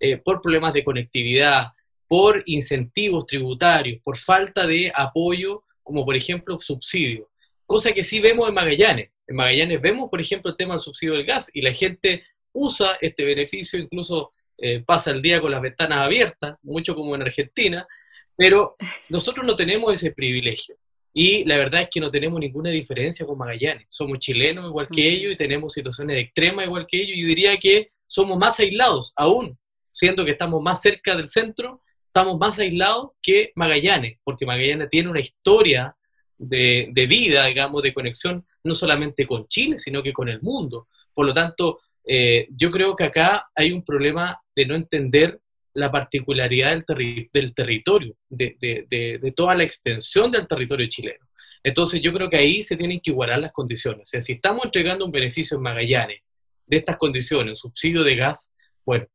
eh, 0.00 0.16
por 0.16 0.40
problemas 0.40 0.72
de 0.72 0.82
conectividad, 0.82 1.68
por 2.08 2.42
incentivos 2.46 3.26
tributarios, 3.26 4.00
por 4.02 4.16
falta 4.16 4.66
de 4.66 4.90
apoyo, 4.94 5.62
como 5.82 6.04
por 6.04 6.16
ejemplo 6.16 6.58
subsidios, 6.58 7.28
cosa 7.66 7.92
que 7.92 8.02
sí 8.02 8.18
vemos 8.18 8.48
en 8.48 8.54
Magallanes. 8.54 9.10
En 9.28 9.36
Magallanes 9.36 9.80
vemos, 9.80 10.08
por 10.10 10.20
ejemplo, 10.20 10.50
el 10.50 10.56
tema 10.56 10.74
del 10.74 10.80
subsidio 10.80 11.14
del 11.14 11.24
gas 11.24 11.50
y 11.54 11.60
la 11.60 11.72
gente 11.72 12.24
usa 12.52 12.98
este 13.00 13.24
beneficio, 13.24 13.78
incluso 13.78 14.32
eh, 14.58 14.82
pasa 14.84 15.10
el 15.10 15.22
día 15.22 15.40
con 15.40 15.50
las 15.50 15.60
ventanas 15.60 15.98
abiertas, 15.98 16.56
mucho 16.62 16.94
como 16.94 17.14
en 17.14 17.22
Argentina, 17.22 17.86
pero 18.34 18.76
nosotros 19.08 19.46
no 19.46 19.54
tenemos 19.54 19.92
ese 19.92 20.12
privilegio. 20.12 20.76
Y 21.12 21.44
la 21.44 21.58
verdad 21.58 21.82
es 21.82 21.88
que 21.90 22.00
no 22.00 22.10
tenemos 22.10 22.40
ninguna 22.40 22.70
diferencia 22.70 23.26
con 23.26 23.36
Magallanes. 23.36 23.86
Somos 23.88 24.18
chilenos 24.18 24.66
igual 24.66 24.88
que 24.88 25.06
ellos 25.06 25.34
y 25.34 25.36
tenemos 25.36 25.74
situaciones 25.74 26.16
extremas 26.16 26.66
igual 26.66 26.86
que 26.88 27.02
ellos. 27.02 27.18
Y 27.18 27.22
diría 27.22 27.56
que 27.58 27.90
somos 28.06 28.38
más 28.38 28.58
aislados 28.58 29.12
aún 29.14 29.59
siendo 30.00 30.24
que 30.24 30.30
estamos 30.30 30.62
más 30.62 30.80
cerca 30.80 31.14
del 31.14 31.26
centro, 31.26 31.82
estamos 32.06 32.38
más 32.38 32.58
aislados 32.58 33.10
que 33.20 33.52
Magallanes, 33.54 34.18
porque 34.24 34.46
Magallanes 34.46 34.88
tiene 34.88 35.10
una 35.10 35.20
historia 35.20 35.94
de, 36.38 37.06
vida, 37.06 37.44
digamos, 37.44 37.82
de 37.82 37.92
conexión 37.92 38.46
no 38.64 38.72
solamente 38.72 39.26
con 39.26 39.46
Chile, 39.46 39.78
sino 39.78 40.02
que 40.02 40.14
con 40.14 40.30
el 40.30 40.40
mundo. 40.40 40.88
Por 41.12 41.26
lo 41.26 41.34
tanto, 41.34 41.80
eh, 42.02 42.48
yo 42.56 42.70
creo 42.70 42.96
que 42.96 43.04
acá 43.04 43.50
hay 43.54 43.72
un 43.72 43.84
problema 43.84 44.40
de 44.56 44.64
no 44.64 44.74
entender 44.74 45.38
la 45.74 45.92
particularidad 45.92 46.82
del, 46.88 47.28
del 47.30 47.54
territorio, 47.54 48.16
de, 48.30 48.56
de, 48.58 49.32
toda 49.36 49.54
la 49.54 49.64
extensión 49.64 50.30
del 50.32 50.48
territorio 50.48 50.88
chileno. 50.88 51.26
Entonces 51.62 52.00
yo 52.00 52.10
creo 52.14 52.30
que 52.30 52.38
ahí 52.38 52.62
se 52.62 52.76
tienen 52.76 53.00
que 53.00 53.10
igualar 53.10 53.38
las 53.38 53.52
condiciones. 53.52 54.00
O 54.04 54.06
sea, 54.06 54.22
si 54.22 54.32
estamos 54.32 54.64
entregando 54.64 55.04
un 55.04 55.12
beneficio 55.12 55.58
en 55.58 55.62
Magallanes 55.62 56.22
de 56.66 56.76
estas 56.78 56.96
condiciones, 56.96 57.52
un 57.52 57.56
subsidio 57.70 58.02
de 58.02 58.16
gas, 58.16 58.54
bueno, 58.84 59.06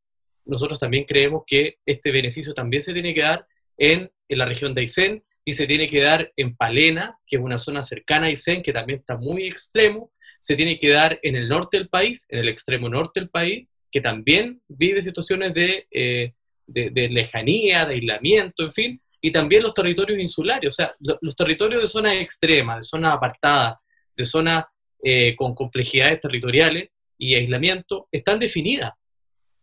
nosotros 0.45 0.79
también 0.79 1.05
creemos 1.05 1.43
que 1.45 1.77
este 1.85 2.11
beneficio 2.11 2.53
también 2.53 2.81
se 2.81 2.93
tiene 2.93 3.13
que 3.13 3.21
dar 3.21 3.47
en, 3.77 4.11
la 4.29 4.45
región 4.45 4.73
de 4.73 4.81
Aysén 4.81 5.23
y 5.43 5.53
se 5.53 5.67
tiene 5.67 5.87
que 5.87 6.01
dar 6.01 6.31
en 6.35 6.55
Palena, 6.55 7.17
que 7.27 7.35
es 7.35 7.41
una 7.41 7.57
zona 7.57 7.83
cercana 7.83 8.25
a 8.25 8.29
Aysén, 8.29 8.61
que 8.61 8.73
también 8.73 8.99
está 8.99 9.17
muy 9.17 9.45
extremo, 9.45 10.11
se 10.39 10.55
tiene 10.55 10.79
que 10.79 10.89
dar 10.89 11.19
en 11.21 11.35
el 11.35 11.47
norte 11.47 11.77
del 11.77 11.89
país, 11.89 12.25
en 12.29 12.39
el 12.39 12.49
extremo 12.49 12.89
norte 12.89 13.19
del 13.19 13.29
país, 13.29 13.67
que 13.91 14.01
también 14.01 14.61
vive 14.67 15.01
situaciones 15.01 15.53
de, 15.53 15.87
eh, 15.91 16.33
de, 16.67 17.09
lejanía, 17.09 17.85
de 17.85 17.95
aislamiento, 17.95 18.63
en 18.63 18.73
fin, 18.73 19.01
y 19.21 19.31
también 19.31 19.63
los 19.63 19.73
territorios 19.73 20.19
insulares, 20.19 20.69
o 20.69 20.71
sea, 20.71 20.95
los 20.99 21.35
territorios 21.35 21.81
de 21.81 21.87
zonas 21.87 22.13
extremas, 22.15 22.77
de 22.77 22.81
zonas 22.87 23.13
apartadas, 23.15 23.77
de 24.15 24.23
zonas 24.23 24.65
eh, 25.03 25.35
con 25.35 25.55
complejidades 25.55 26.21
territoriales 26.21 26.89
y 27.17 27.35
aislamiento, 27.35 28.07
están 28.11 28.39
definidas 28.39 28.91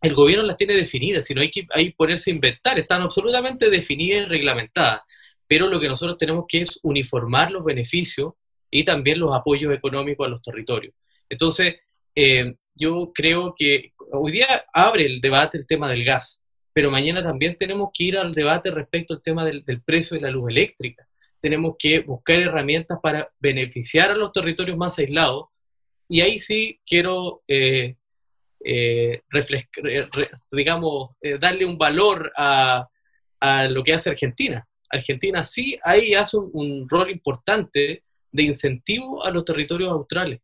el 0.03 0.13
gobierno 0.13 0.45
las 0.45 0.57
tiene 0.57 0.73
definidas, 0.73 1.25
sino 1.25 1.41
hay 1.41 1.49
que 1.49 1.65
hay 1.71 1.91
ponerse 1.93 2.29
a 2.29 2.33
inventar, 2.33 2.77
están 2.77 3.01
absolutamente 3.01 3.69
definidas 3.69 4.23
y 4.23 4.25
reglamentadas. 4.25 5.01
Pero 5.47 5.67
lo 5.67 5.79
que 5.79 5.87
nosotros 5.87 6.17
tenemos 6.17 6.45
que 6.47 6.61
es 6.61 6.79
uniformar 6.83 7.51
los 7.51 7.63
beneficios 7.63 8.33
y 8.69 8.83
también 8.83 9.19
los 9.19 9.33
apoyos 9.33 9.73
económicos 9.73 10.27
a 10.27 10.29
los 10.29 10.41
territorios. 10.41 10.93
Entonces, 11.29 11.75
eh, 12.15 12.53
yo 12.75 13.11
creo 13.13 13.55
que 13.57 13.93
hoy 14.11 14.33
día 14.33 14.65
abre 14.73 15.05
el 15.05 15.21
debate 15.21 15.57
el 15.57 15.65
tema 15.65 15.89
del 15.89 16.03
gas, 16.03 16.43
pero 16.73 16.91
mañana 16.91 17.23
también 17.23 17.55
tenemos 17.57 17.89
que 17.93 18.03
ir 18.03 18.17
al 18.17 18.31
debate 18.31 18.71
respecto 18.71 19.13
al 19.13 19.21
tema 19.21 19.45
del, 19.45 19.63
precio 19.85 20.15
de 20.15 20.21
la 20.23 20.31
luz 20.31 20.49
eléctrica. 20.49 21.07
Tenemos 21.39 21.75
que 21.79 21.99
buscar 21.99 22.39
herramientas 22.39 22.99
para 23.01 23.31
beneficiar 23.39 24.11
a 24.11 24.15
los 24.15 24.31
territorios 24.31 24.77
más 24.77 24.97
aislados. 24.99 25.45
Y 26.09 26.21
ahí 26.21 26.39
sí 26.39 26.79
quiero, 26.85 27.43
eh, 27.47 27.95
eh, 28.63 29.21
digamos, 30.51 31.11
darle 31.39 31.65
un 31.65 31.77
valor 31.77 32.31
a, 32.35 32.87
lo 33.69 33.83
que 33.83 33.93
hace 33.93 34.09
Argentina. 34.09 34.65
Argentina 34.89 35.43
sí 35.43 35.77
ahí 35.83 36.13
hace 36.13 36.37
un 36.37 36.87
rol 36.87 37.09
importante 37.09 38.03
de 38.31 38.43
incentivo 38.43 39.23
a 39.25 39.31
los 39.31 39.45
territorios 39.45 39.91
australes. 39.91 40.39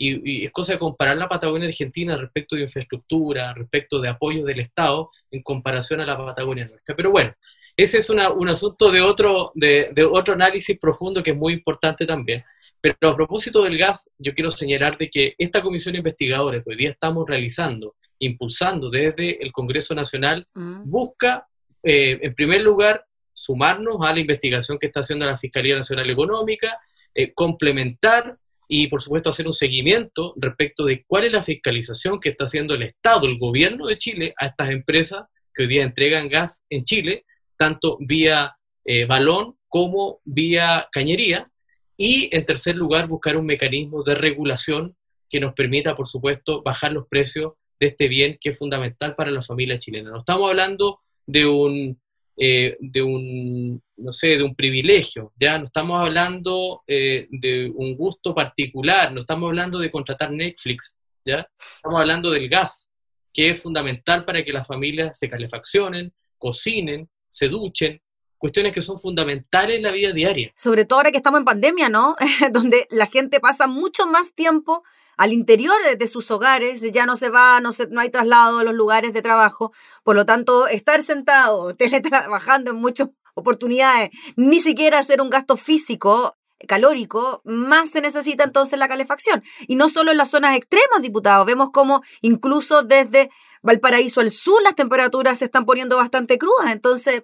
Y, 0.00 0.44
es 0.44 0.52
cosa 0.52 0.74
de 0.74 0.78
comparar 0.78 1.16
la 1.16 1.28
Patagonia 1.28 1.66
Argentina 1.66 2.16
respecto 2.16 2.54
de 2.54 2.62
infraestructura, 2.62 3.52
respecto 3.52 4.00
de 4.00 4.08
apoyo 4.08 4.44
del 4.44 4.60
Estado, 4.60 5.10
en 5.30 5.42
comparación 5.42 6.00
a 6.00 6.06
la 6.06 6.16
Patagonia 6.16 6.66
nuestra. 6.66 6.94
Pero 6.94 7.10
bueno, 7.10 7.34
ese 7.76 7.98
es 7.98 8.08
un 8.08 8.48
asunto 8.48 8.92
de 8.92 9.00
otro, 9.00 9.50
de, 9.54 9.92
otro 10.10 10.34
análisis 10.34 10.78
profundo 10.78 11.22
que 11.22 11.32
es 11.32 11.36
muy 11.36 11.52
importante 11.52 12.06
también. 12.06 12.44
Pero 12.80 12.96
a 13.10 13.16
propósito 13.16 13.64
del 13.64 13.76
gas, 13.76 14.10
yo 14.18 14.32
quiero 14.34 14.50
señalar 14.50 14.96
de 14.98 15.10
que 15.10 15.34
esta 15.38 15.62
comisión 15.62 15.96
investigadora 15.96 16.62
que 16.62 16.70
hoy 16.70 16.76
día 16.76 16.90
estamos 16.90 17.26
realizando, 17.28 17.96
impulsando 18.18 18.90
desde 18.90 19.42
el 19.42 19.52
Congreso 19.52 19.94
Nacional, 19.94 20.46
mm. 20.54 20.82
busca, 20.84 21.46
eh, 21.82 22.18
en 22.22 22.34
primer 22.34 22.60
lugar, 22.60 23.04
sumarnos 23.32 23.98
a 24.02 24.12
la 24.12 24.20
investigación 24.20 24.78
que 24.78 24.86
está 24.86 25.00
haciendo 25.00 25.24
la 25.24 25.38
Fiscalía 25.38 25.76
Nacional 25.76 26.10
Económica, 26.10 26.78
eh, 27.14 27.32
complementar 27.32 28.36
y, 28.68 28.88
por 28.88 29.00
supuesto, 29.00 29.30
hacer 29.30 29.46
un 29.46 29.52
seguimiento 29.52 30.34
respecto 30.36 30.84
de 30.84 31.04
cuál 31.06 31.24
es 31.24 31.32
la 31.32 31.42
fiscalización 31.42 32.20
que 32.20 32.30
está 32.30 32.44
haciendo 32.44 32.74
el 32.74 32.82
Estado, 32.82 33.26
el 33.26 33.38
gobierno 33.38 33.86
de 33.86 33.96
Chile, 33.96 34.34
a 34.36 34.46
estas 34.46 34.70
empresas 34.70 35.24
que 35.54 35.62
hoy 35.62 35.68
día 35.68 35.82
entregan 35.82 36.28
gas 36.28 36.66
en 36.68 36.84
Chile, 36.84 37.24
tanto 37.56 37.96
vía 38.00 38.56
eh, 38.84 39.04
balón 39.06 39.56
como 39.68 40.20
vía 40.24 40.88
cañería. 40.92 41.50
Y, 41.98 42.34
en 42.34 42.46
tercer 42.46 42.76
lugar, 42.76 43.08
buscar 43.08 43.36
un 43.36 43.44
mecanismo 43.44 44.02
de 44.02 44.14
regulación 44.14 44.96
que 45.28 45.40
nos 45.40 45.52
permita, 45.52 45.94
por 45.94 46.08
supuesto, 46.08 46.62
bajar 46.62 46.92
los 46.92 47.06
precios 47.06 47.52
de 47.78 47.88
este 47.88 48.08
bien 48.08 48.38
que 48.40 48.50
es 48.50 48.58
fundamental 48.58 49.14
para 49.14 49.30
la 49.30 49.42
familia 49.42 49.76
chilena. 49.76 50.10
No 50.10 50.20
estamos 50.20 50.48
hablando 50.48 51.00
de 51.26 51.46
un 51.46 52.00
eh, 52.40 52.76
de 52.78 53.02
un, 53.02 53.82
no 53.96 54.12
sé, 54.12 54.36
de 54.36 54.44
un 54.44 54.54
privilegio, 54.54 55.32
ya 55.40 55.58
no 55.58 55.64
estamos 55.64 56.00
hablando 56.00 56.84
eh, 56.86 57.26
de 57.30 57.68
un 57.74 57.96
gusto 57.96 58.32
particular, 58.32 59.12
no 59.12 59.22
estamos 59.22 59.48
hablando 59.48 59.80
de 59.80 59.90
contratar 59.90 60.30
Netflix, 60.30 61.00
ya 61.24 61.48
estamos 61.74 61.98
hablando 61.98 62.30
del 62.30 62.48
gas, 62.48 62.94
que 63.32 63.50
es 63.50 63.60
fundamental 63.60 64.24
para 64.24 64.44
que 64.44 64.52
las 64.52 64.68
familias 64.68 65.18
se 65.18 65.28
calefaccionen, 65.28 66.12
cocinen, 66.36 67.08
se 67.26 67.48
duchen, 67.48 68.00
cuestiones 68.38 68.72
que 68.72 68.80
son 68.80 68.98
fundamentales 68.98 69.76
en 69.76 69.82
la 69.82 69.90
vida 69.90 70.12
diaria. 70.12 70.52
Sobre 70.56 70.84
todo 70.84 71.00
ahora 71.00 71.10
que 71.10 71.18
estamos 71.18 71.38
en 71.38 71.44
pandemia, 71.44 71.88
¿no? 71.88 72.16
Donde 72.52 72.86
la 72.90 73.06
gente 73.06 73.40
pasa 73.40 73.66
mucho 73.66 74.06
más 74.06 74.32
tiempo 74.34 74.84
al 75.16 75.32
interior 75.32 75.76
de 75.98 76.06
sus 76.06 76.30
hogares, 76.30 76.80
ya 76.92 77.04
no 77.04 77.16
se 77.16 77.28
va, 77.28 77.60
no, 77.60 77.72
se, 77.72 77.88
no 77.88 78.00
hay 78.00 78.08
traslado 78.08 78.60
a 78.60 78.64
los 78.64 78.72
lugares 78.72 79.12
de 79.12 79.20
trabajo, 79.20 79.72
por 80.04 80.14
lo 80.14 80.24
tanto, 80.24 80.68
estar 80.68 81.02
sentado, 81.02 81.74
teletrabajando 81.76 82.70
en 82.70 82.76
muchas 82.76 83.08
oportunidades, 83.34 84.10
ni 84.36 84.60
siquiera 84.60 85.00
hacer 85.00 85.20
un 85.20 85.30
gasto 85.30 85.56
físico 85.56 86.36
calórico, 86.66 87.42
más 87.44 87.90
se 87.90 88.00
necesita 88.00 88.44
entonces 88.44 88.78
la 88.78 88.88
calefacción. 88.88 89.42
Y 89.66 89.76
no 89.76 89.88
solo 89.88 90.10
en 90.10 90.16
las 90.16 90.30
zonas 90.30 90.56
extremas, 90.56 91.02
diputados, 91.02 91.46
vemos 91.46 91.70
como 91.70 92.02
incluso 92.22 92.82
desde 92.82 93.30
Valparaíso 93.62 94.20
al 94.20 94.30
sur 94.30 94.62
las 94.62 94.74
temperaturas 94.74 95.38
se 95.38 95.46
están 95.46 95.64
poniendo 95.64 95.96
bastante 95.96 96.38
crudas, 96.38 96.72
entonces 96.72 97.22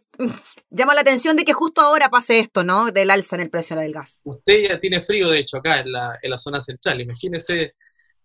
llama 0.71 0.95
la 0.95 1.03
atención 1.03 1.37
de 1.37 1.45
que 1.45 1.53
justo 1.53 1.81
ahora 1.81 2.09
pase 2.09 2.41
esto, 2.41 2.65
¿no? 2.65 2.91
Del 2.91 3.11
alza 3.11 3.37
en 3.37 3.43
el 3.43 3.51
precio 3.51 3.77
del 3.77 3.93
gas. 3.93 4.21
Usted 4.25 4.69
ya 4.69 4.81
tiene 4.81 5.01
frío, 5.01 5.29
de 5.29 5.39
hecho, 5.39 5.59
acá 5.59 5.79
en 5.79 5.93
la, 5.93 6.19
en 6.21 6.31
la 6.31 6.39
zona 6.39 6.61
central, 6.61 7.01
imagínese 7.01 7.75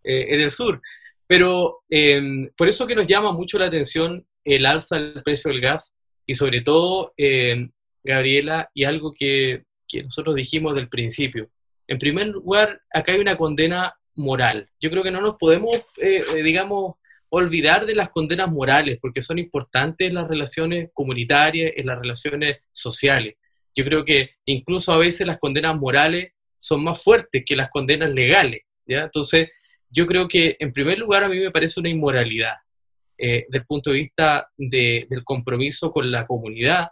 eh, 0.03 0.33
en 0.33 0.41
el 0.41 0.51
sur. 0.51 0.81
Pero 1.27 1.83
em, 1.89 2.49
por 2.57 2.67
eso 2.67 2.87
que 2.87 2.95
nos 2.95 3.05
llama 3.05 3.31
mucho 3.31 3.59
la 3.59 3.67
atención 3.67 4.25
el 4.43 4.65
alza 4.65 4.99
del 4.99 5.21
precio 5.23 5.51
del 5.51 5.61
gas 5.61 5.95
y 6.25 6.33
sobre 6.33 6.61
todo, 6.61 7.13
em, 7.17 7.71
Gabriela, 8.03 8.71
y 8.73 8.85
algo 8.85 9.13
que, 9.13 9.63
que 9.89 10.03
nosotros 10.03 10.35
dijimos 10.35 10.75
del 10.75 10.87
principio. 10.87 11.49
En 11.87 11.97
primer 11.97 12.27
lugar, 12.27 12.79
acá 12.93 13.11
hay 13.11 13.19
una 13.19 13.35
condena 13.35 13.93
moral. 14.15 14.69
Yo 14.79 14.91
creo 14.91 15.01
que 15.01 15.11
no 15.11 15.19
nos 15.19 15.35
podemos, 15.35 15.75
eh, 15.97 16.21
eh, 16.35 16.43
digamos, 16.43 16.95
olvidar 17.29 17.85
de 17.85 17.95
las 17.95 18.09
condenas 18.09 18.51
morales, 18.51 18.99
porque 19.01 19.21
son 19.21 19.39
importantes 19.39 20.07
en 20.07 20.15
las 20.15 20.27
relaciones 20.27 20.89
comunitarias, 20.93 21.73
en 21.75 21.87
las 21.87 21.99
relaciones 21.99 22.57
sociales. 22.71 23.35
Yo 23.75 23.83
creo 23.85 24.05
que 24.05 24.31
incluso 24.45 24.93
a 24.93 24.97
veces 24.97 25.25
las 25.25 25.39
condenas 25.39 25.75
morales 25.77 26.33
son 26.57 26.83
más 26.83 27.01
fuertes 27.03 27.43
que 27.45 27.55
las 27.55 27.69
condenas 27.69 28.11
legales. 28.11 28.61
¿ya? 28.85 29.03
Entonces, 29.03 29.49
yo 29.89 30.05
creo 30.05 30.27
que 30.27 30.57
en 30.59 30.73
primer 30.73 30.99
lugar 30.99 31.23
a 31.23 31.29
mí 31.29 31.39
me 31.39 31.51
parece 31.51 31.79
una 31.79 31.89
inmoralidad 31.89 32.55
eh, 33.17 33.45
desde 33.47 33.57
el 33.57 33.65
punto 33.65 33.91
de 33.91 33.97
vista 33.97 34.49
del 34.57 35.23
compromiso 35.23 35.91
con 35.91 36.09
la 36.11 36.25
comunidad, 36.25 36.89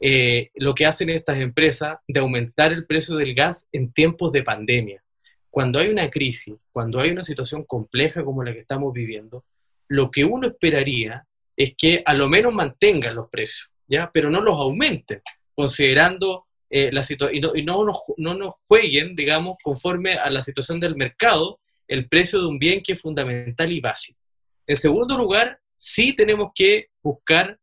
eh, 0.00 0.50
lo 0.54 0.74
que 0.74 0.86
hacen 0.86 1.10
estas 1.10 1.38
empresas 1.38 1.98
de 2.06 2.20
aumentar 2.20 2.72
el 2.72 2.86
precio 2.86 3.16
del 3.16 3.34
gas 3.34 3.68
en 3.72 3.92
tiempos 3.92 4.32
de 4.32 4.42
pandemia. 4.42 5.02
Cuando 5.50 5.78
hay 5.78 5.88
una 5.88 6.10
crisis, 6.10 6.54
cuando 6.72 7.00
hay 7.00 7.10
una 7.10 7.22
situación 7.22 7.64
compleja 7.64 8.24
como 8.24 8.42
la 8.42 8.52
que 8.52 8.60
estamos 8.60 8.92
viviendo, 8.92 9.44
lo 9.88 10.10
que 10.10 10.24
uno 10.24 10.48
esperaría 10.48 11.26
es 11.56 11.74
que 11.76 12.02
a 12.04 12.14
lo 12.14 12.28
menos 12.28 12.52
mantengan 12.52 13.14
los 13.14 13.28
precios, 13.28 13.72
¿ya? 13.86 14.10
pero 14.12 14.30
no 14.30 14.40
los 14.40 14.58
aumenten, 14.58 15.22
considerando 15.54 16.46
eh, 16.68 16.90
la 16.92 17.02
situación, 17.02 17.56
y, 17.56 17.62
no, 17.62 17.76
no, 17.76 17.84
nos, 17.84 17.98
no 18.16 18.34
nos 18.34 18.54
jueguen, 18.66 19.14
digamos, 19.14 19.58
conforme 19.62 20.14
a 20.14 20.28
la 20.30 20.42
situación 20.42 20.80
del 20.80 20.96
mercado, 20.96 21.60
el 21.86 22.08
precio 22.08 22.40
de 22.40 22.46
un 22.46 22.58
bien 22.58 22.82
que 22.82 22.94
es 22.94 23.00
fundamental 23.00 23.70
y 23.70 23.80
básico. 23.80 24.18
En 24.66 24.76
segundo 24.76 25.16
lugar, 25.16 25.60
sí 25.76 26.14
tenemos 26.14 26.50
que 26.54 26.88
buscar 27.02 27.58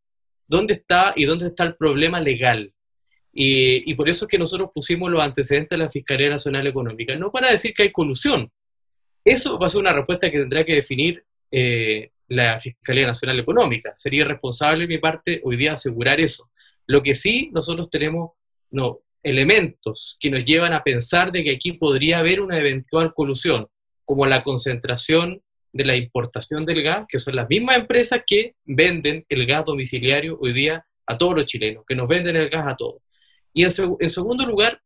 dónde 0.52 0.74
está 0.74 1.14
y 1.16 1.24
dónde 1.26 1.48
está 1.48 1.64
el 1.64 1.76
problema 1.76 2.20
legal. 2.20 2.72
Y, 3.34 3.94
por 3.96 4.10
eso 4.10 4.26
es 4.26 4.30
que 4.30 4.38
nosotros 4.38 4.70
pusimos 4.76 5.10
los 5.10 5.24
antecedentes 5.24 5.78
de 5.78 5.84
la 5.86 5.90
Fiscalía 5.90 6.30
Nacional 6.30 6.68
Económica, 6.68 7.16
no 7.16 7.32
para 7.32 7.50
decir 7.50 7.74
que 7.74 7.84
hay 7.84 7.92
colusión. 7.92 8.52
Eso 9.24 9.58
va 9.58 9.68
a 9.68 9.70
ser 9.70 9.80
una 9.80 9.94
respuesta 9.94 10.30
que 10.30 10.40
tendrá 10.40 10.66
que 10.66 10.76
definir 10.76 11.24
eh, 11.50 12.12
la 12.28 12.60
Fiscalía 12.60 13.08
Nacional 13.08 13.40
Económica. 13.40 13.94
Sería 13.96 14.26
responsable 14.26 14.82
de 14.82 14.88
mi 14.88 14.98
parte 14.98 15.40
hoy 15.46 15.56
día 15.56 15.74
asegurar 15.74 16.20
eso. 16.20 16.52
Lo 16.86 17.02
que 17.02 17.14
sí 17.14 17.50
nosotros 17.54 17.90
tenemos 17.90 18.32
no, 18.72 19.00
elementos 19.24 20.18
que 20.20 20.30
nos 20.30 20.44
llevan 20.44 20.74
a 20.74 20.84
pensar 20.84 21.32
de 21.32 21.46
que 21.46 21.56
aquí 21.56 21.74
podría 21.74 22.20
haber 22.20 22.42
una 22.42 22.58
eventual 22.58 23.14
colusión 23.14 23.68
como 24.04 24.26
la 24.26 24.44
concentración 24.44 25.42
de 25.74 25.86
la 25.86 25.96
importación 25.96 26.66
del 26.66 26.84
gas, 26.84 27.06
que 27.08 27.20
son 27.20 27.36
las 27.36 27.48
mismas 27.48 27.78
empresas 27.78 28.22
que 28.26 28.56
venden 28.66 29.26
el 29.30 29.46
gas 29.46 29.66
domiciliario 29.66 30.38
hoy 30.40 30.54
día 30.54 30.86
a 31.06 31.18
todos 31.18 31.36
los 31.36 31.46
chilenos, 31.46 31.84
que 31.88 31.96
nos 31.96 32.08
venden 32.08 32.36
el 32.36 32.50
gas 32.50 32.68
a 32.68 32.76
todos. 32.76 33.02
Y 33.54 33.64
en, 33.64 33.72
segundo 33.72 34.46
lugar, 34.46 34.82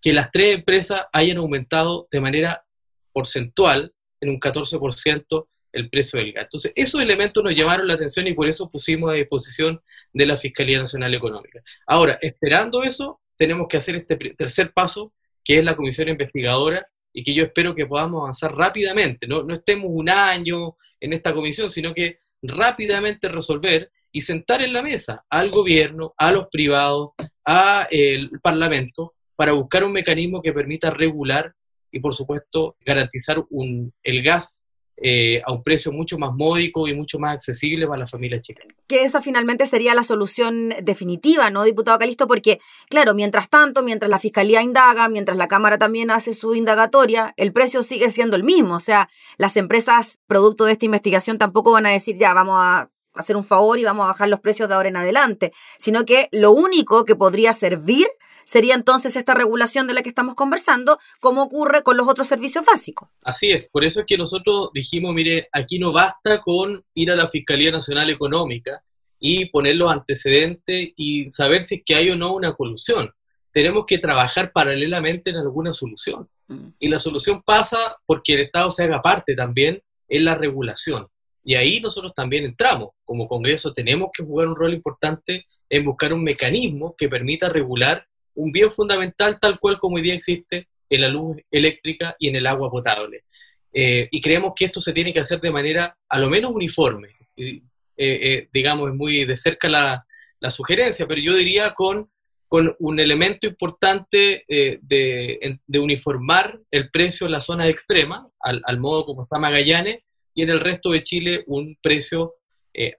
que 0.00 0.12
las 0.12 0.30
tres 0.30 0.54
empresas 0.54 1.02
hayan 1.12 1.38
aumentado 1.38 2.08
de 2.10 2.20
manera 2.20 2.64
porcentual 3.12 3.92
en 4.20 4.30
un 4.30 4.40
14% 4.40 5.46
el 5.72 5.90
precio 5.90 6.18
del 6.18 6.32
gas. 6.32 6.44
Entonces, 6.44 6.72
esos 6.74 7.00
elementos 7.00 7.42
nos 7.44 7.54
llamaron 7.54 7.86
la 7.86 7.94
atención 7.94 8.26
y 8.26 8.34
por 8.34 8.48
eso 8.48 8.70
pusimos 8.70 9.10
a 9.10 9.14
disposición 9.14 9.80
de 10.12 10.26
la 10.26 10.36
Fiscalía 10.36 10.78
Nacional 10.78 11.14
Económica. 11.14 11.62
Ahora, 11.86 12.18
esperando 12.20 12.82
eso, 12.82 13.20
tenemos 13.36 13.68
que 13.68 13.76
hacer 13.76 13.96
este 13.96 14.16
tercer 14.16 14.72
paso, 14.72 15.12
que 15.44 15.58
es 15.58 15.64
la 15.64 15.76
comisión 15.76 16.08
investigadora, 16.08 16.88
y 17.18 17.24
que 17.24 17.34
yo 17.34 17.42
espero 17.42 17.74
que 17.74 17.84
podamos 17.84 18.20
avanzar 18.20 18.54
rápidamente. 18.54 19.26
No, 19.26 19.42
no 19.42 19.54
estemos 19.54 19.88
un 19.90 20.08
año 20.08 20.76
en 21.00 21.12
esta 21.12 21.34
comisión, 21.34 21.68
sino 21.68 21.92
que 21.92 22.20
rápidamente 22.40 23.28
resolver 23.28 23.90
y 24.12 24.20
sentar 24.20 24.62
en 24.62 24.72
la 24.72 24.84
mesa 24.84 25.24
al 25.28 25.50
gobierno, 25.50 26.14
a 26.16 26.30
los 26.30 26.46
privados, 26.46 27.10
al 27.44 28.30
Parlamento, 28.40 29.14
para 29.34 29.50
buscar 29.50 29.82
un 29.82 29.90
mecanismo 29.94 30.40
que 30.40 30.52
permita 30.52 30.90
regular 30.90 31.52
y, 31.90 31.98
por 31.98 32.14
supuesto, 32.14 32.76
garantizar 32.86 33.44
un, 33.50 33.92
el 34.04 34.22
gas 34.22 34.67
eh, 35.00 35.40
a 35.46 35.52
un 35.52 35.62
precio 35.62 35.92
mucho 35.92 36.18
más 36.18 36.34
módico 36.34 36.88
y 36.88 36.94
mucho 36.94 37.20
más 37.20 37.34
accesible 37.34 37.86
para 37.86 38.00
la 38.00 38.06
familia 38.06 38.40
chilena. 38.40 38.74
Que 38.88 39.04
esa 39.04 39.22
finalmente 39.22 39.64
sería 39.64 39.94
la 39.94 40.02
solución 40.02 40.74
definitiva, 40.82 41.50
¿no, 41.50 41.62
diputado 41.62 41.98
Calisto? 41.98 42.26
Porque, 42.26 42.58
claro, 42.88 43.14
mientras 43.14 43.48
tanto, 43.48 43.82
mientras 43.84 44.10
la 44.10 44.18
Fiscalía 44.18 44.60
indaga, 44.60 45.08
mientras 45.08 45.38
la 45.38 45.46
Cámara 45.46 45.78
también 45.78 46.10
hace 46.10 46.32
su 46.32 46.54
indagatoria, 46.54 47.32
el 47.36 47.52
precio 47.52 47.82
sigue 47.82 48.10
siendo 48.10 48.36
el 48.36 48.42
mismo. 48.42 48.74
O 48.74 48.80
sea, 48.80 49.08
las 49.36 49.56
empresas, 49.56 50.18
producto 50.26 50.64
de 50.64 50.72
esta 50.72 50.86
investigación, 50.86 51.38
tampoco 51.38 51.70
van 51.70 51.86
a 51.86 51.90
decir, 51.90 52.16
ya, 52.18 52.34
vamos 52.34 52.56
a 52.58 52.90
hacer 53.14 53.36
un 53.36 53.44
favor 53.44 53.78
y 53.78 53.84
vamos 53.84 54.04
a 54.04 54.08
bajar 54.08 54.28
los 54.28 54.40
precios 54.40 54.68
de 54.68 54.74
ahora 54.74 54.88
en 54.88 54.96
adelante, 54.96 55.52
sino 55.78 56.04
que 56.04 56.28
lo 56.32 56.50
único 56.52 57.04
que 57.04 57.14
podría 57.14 57.52
servir 57.52 58.08
sería 58.48 58.74
entonces 58.74 59.14
esta 59.14 59.34
regulación 59.34 59.86
de 59.86 59.92
la 59.92 60.00
que 60.00 60.08
estamos 60.08 60.34
conversando, 60.34 60.98
como 61.20 61.42
ocurre 61.42 61.82
con 61.82 61.98
los 61.98 62.08
otros 62.08 62.26
servicios 62.26 62.64
básicos. 62.64 63.10
Así 63.22 63.50
es, 63.50 63.68
por 63.68 63.84
eso 63.84 64.00
es 64.00 64.06
que 64.06 64.16
nosotros 64.16 64.70
dijimos, 64.72 65.12
mire, 65.14 65.50
aquí 65.52 65.78
no 65.78 65.92
basta 65.92 66.40
con 66.40 66.82
ir 66.94 67.10
a 67.10 67.16
la 67.16 67.28
Fiscalía 67.28 67.70
Nacional 67.70 68.08
Económica 68.08 68.82
y 69.20 69.50
poner 69.50 69.76
los 69.76 69.92
antecedentes 69.92 70.92
y 70.96 71.30
saber 71.30 71.62
si 71.62 71.74
es 71.74 71.82
que 71.84 71.94
hay 71.94 72.08
o 72.08 72.16
no 72.16 72.32
una 72.32 72.54
colusión. 72.54 73.10
Tenemos 73.52 73.84
que 73.86 73.98
trabajar 73.98 74.50
paralelamente 74.50 75.28
en 75.28 75.36
alguna 75.36 75.74
solución. 75.74 76.26
Mm. 76.46 76.68
Y 76.78 76.88
la 76.88 76.96
solución 76.96 77.42
pasa 77.44 77.96
porque 78.06 78.32
el 78.32 78.40
Estado 78.40 78.70
se 78.70 78.84
haga 78.84 79.02
parte 79.02 79.34
también 79.34 79.82
en 80.08 80.24
la 80.24 80.34
regulación. 80.34 81.06
Y 81.44 81.54
ahí 81.54 81.80
nosotros 81.80 82.14
también 82.14 82.46
entramos. 82.46 82.92
Como 83.04 83.28
Congreso 83.28 83.74
tenemos 83.74 84.08
que 84.16 84.24
jugar 84.24 84.48
un 84.48 84.56
rol 84.56 84.72
importante 84.72 85.44
en 85.68 85.84
buscar 85.84 86.14
un 86.14 86.24
mecanismo 86.24 86.94
que 86.96 87.10
permita 87.10 87.50
regular 87.50 88.06
un 88.38 88.52
bien 88.52 88.70
fundamental 88.70 89.38
tal 89.40 89.58
cual 89.58 89.78
como 89.78 89.96
hoy 89.96 90.02
día 90.02 90.14
existe 90.14 90.68
en 90.88 91.00
la 91.00 91.08
luz 91.08 91.36
eléctrica 91.50 92.16
y 92.18 92.28
en 92.28 92.36
el 92.36 92.46
agua 92.46 92.70
potable. 92.70 93.24
Eh, 93.72 94.08
y 94.10 94.20
creemos 94.20 94.52
que 94.56 94.66
esto 94.66 94.80
se 94.80 94.92
tiene 94.92 95.12
que 95.12 95.20
hacer 95.20 95.40
de 95.40 95.50
manera 95.50 95.96
a 96.08 96.18
lo 96.18 96.30
menos 96.30 96.52
uniforme. 96.52 97.08
Eh, 97.36 97.60
eh, 97.96 98.48
digamos, 98.52 98.90
es 98.90 98.94
muy 98.94 99.24
de 99.24 99.36
cerca 99.36 99.68
la, 99.68 100.06
la, 100.40 100.50
sugerencia, 100.50 101.06
pero 101.06 101.20
yo 101.20 101.34
diría 101.34 101.74
con, 101.74 102.10
con 102.46 102.74
un 102.78 103.00
elemento 103.00 103.48
importante 103.48 104.44
de, 104.48 105.58
de, 105.66 105.78
uniformar 105.78 106.60
el 106.70 106.90
precio 106.90 107.26
en 107.26 107.32
la 107.32 107.40
zona 107.40 107.68
extrema, 107.68 108.28
al, 108.40 108.62
al 108.64 108.78
modo 108.78 109.04
como 109.04 109.24
está 109.24 109.38
Magallanes, 109.38 109.98
y 110.32 110.42
en 110.42 110.50
el 110.50 110.60
resto 110.60 110.92
de 110.92 111.02
Chile 111.02 111.44
un 111.46 111.76
precio 111.82 112.34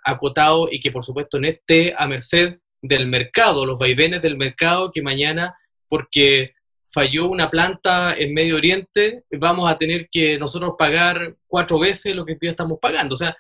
acotado 0.04 0.68
y 0.70 0.82
que 0.82 0.92
por 0.92 1.06
supuesto 1.06 1.40
no 1.40 1.48
esté 1.48 1.94
a 1.98 2.06
merced 2.06 2.60
del 2.82 3.08
mercado, 3.08 3.66
los 3.66 3.80
vaivenes 3.80 4.22
del 4.22 4.38
mercado 4.38 4.92
que 4.92 5.02
mañana, 5.02 5.56
porque 5.88 6.54
falló 6.92 7.28
una 7.28 7.50
planta 7.50 8.16
en 8.18 8.34
Medio 8.34 8.56
Oriente, 8.56 9.24
vamos 9.32 9.72
a 9.72 9.78
tener 9.78 10.08
que 10.10 10.38
nosotros 10.38 10.74
pagar 10.78 11.36
cuatro 11.48 11.80
veces 11.80 12.16
lo 12.16 12.26
que 12.26 12.38
ya 12.42 12.52
estamos 12.52 12.80
pagando. 12.82 13.14
O 13.14 13.18
sea, 13.18 13.36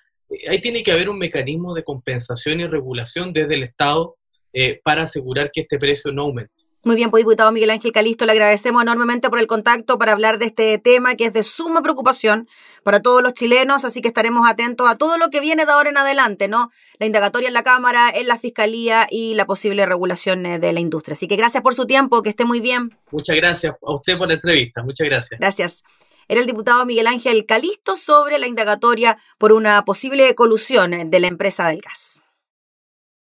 ahí 0.48 0.62
tiene 0.62 0.84
que 0.84 0.92
haber 0.92 1.10
un 1.10 1.18
mecanismo 1.18 1.74
de 1.74 1.84
compensación 1.84 2.60
y 2.60 2.68
regulación 2.68 3.34
desde 3.34 3.56
el 3.56 3.64
Estado 3.64 4.18
eh, 4.54 4.80
para 4.84 5.04
asegurar 5.04 5.52
que 5.52 5.62
este 5.62 5.78
precio 5.78 6.12
no 6.12 6.24
aumente. 6.24 6.59
Muy 6.84 6.96
bien, 6.96 7.12
pues 7.12 7.26
diputado 7.26 7.52
Miguel 7.52 7.72
Ángel 7.72 7.92
Calisto, 7.92 8.26
le 8.26 8.32
agradecemos 8.32 8.82
enormemente 8.82 9.30
por 9.30 9.40
el 9.40 9.48
contacto 9.48 9.98
para 9.98 10.14
hablar 10.14 10.40
de 10.40 10.46
este 10.46 10.78
tema 10.78 11.16
que 11.16 11.26
es 11.26 11.34
de 11.34 11.44
suma 11.44 11.82
preocupación 11.82 12.48
para 12.84 13.02
todos 13.02 13.22
los 13.22 13.34
chilenos, 13.34 13.84
así 13.84 14.02
que 14.02 14.08
estaremos 14.08 14.50
atentos 14.50 14.90
a 14.90 14.96
todo 14.96 15.18
lo 15.18 15.30
que 15.30 15.42
viene 15.42 15.66
de 15.66 15.74
ahora 15.74 15.90
en 15.90 15.98
adelante, 15.98 16.48
¿no? 16.48 16.72
La 16.98 17.06
indagatoria 17.06 17.50
en 17.50 17.54
la 17.54 17.64
Cámara, 17.64 18.10
en 18.10 18.28
la 18.28 18.38
Fiscalía 18.38 19.08
y 19.10 19.34
la 19.34 19.46
posible 19.46 19.86
regulación 19.86 20.46
eh, 20.46 20.58
de 20.58 20.72
la 20.72 20.80
industria. 20.80 21.16
Así 21.16 21.28
que 21.28 21.36
gracias 21.36 21.62
por 21.62 21.74
su 21.74 21.86
tiempo, 21.86 22.22
que 22.22 22.30
esté 22.30 22.46
muy 22.46 22.62
bien. 22.62 22.98
Muchas 23.12 23.36
gracias 23.36 23.76
a 23.86 23.94
usted 23.94 24.18
por 24.18 24.30
la 24.30 24.36
entrevista, 24.36 24.82
muchas 24.82 25.06
gracias. 25.06 25.38
Gracias. 25.38 25.84
Era 26.30 26.40
el 26.40 26.48
diputado 26.48 26.86
Miguel 26.86 27.08
Ángel 27.08 27.46
Calisto 27.46 27.98
sobre 27.98 28.40
la 28.40 28.48
indagatoria 28.48 29.18
por 29.38 29.52
una 29.52 29.84
posible 29.84 30.34
colusión 30.34 31.10
de 31.10 31.20
la 31.20 31.28
empresa 31.28 31.68
del 31.68 31.82
gas. 31.82 32.19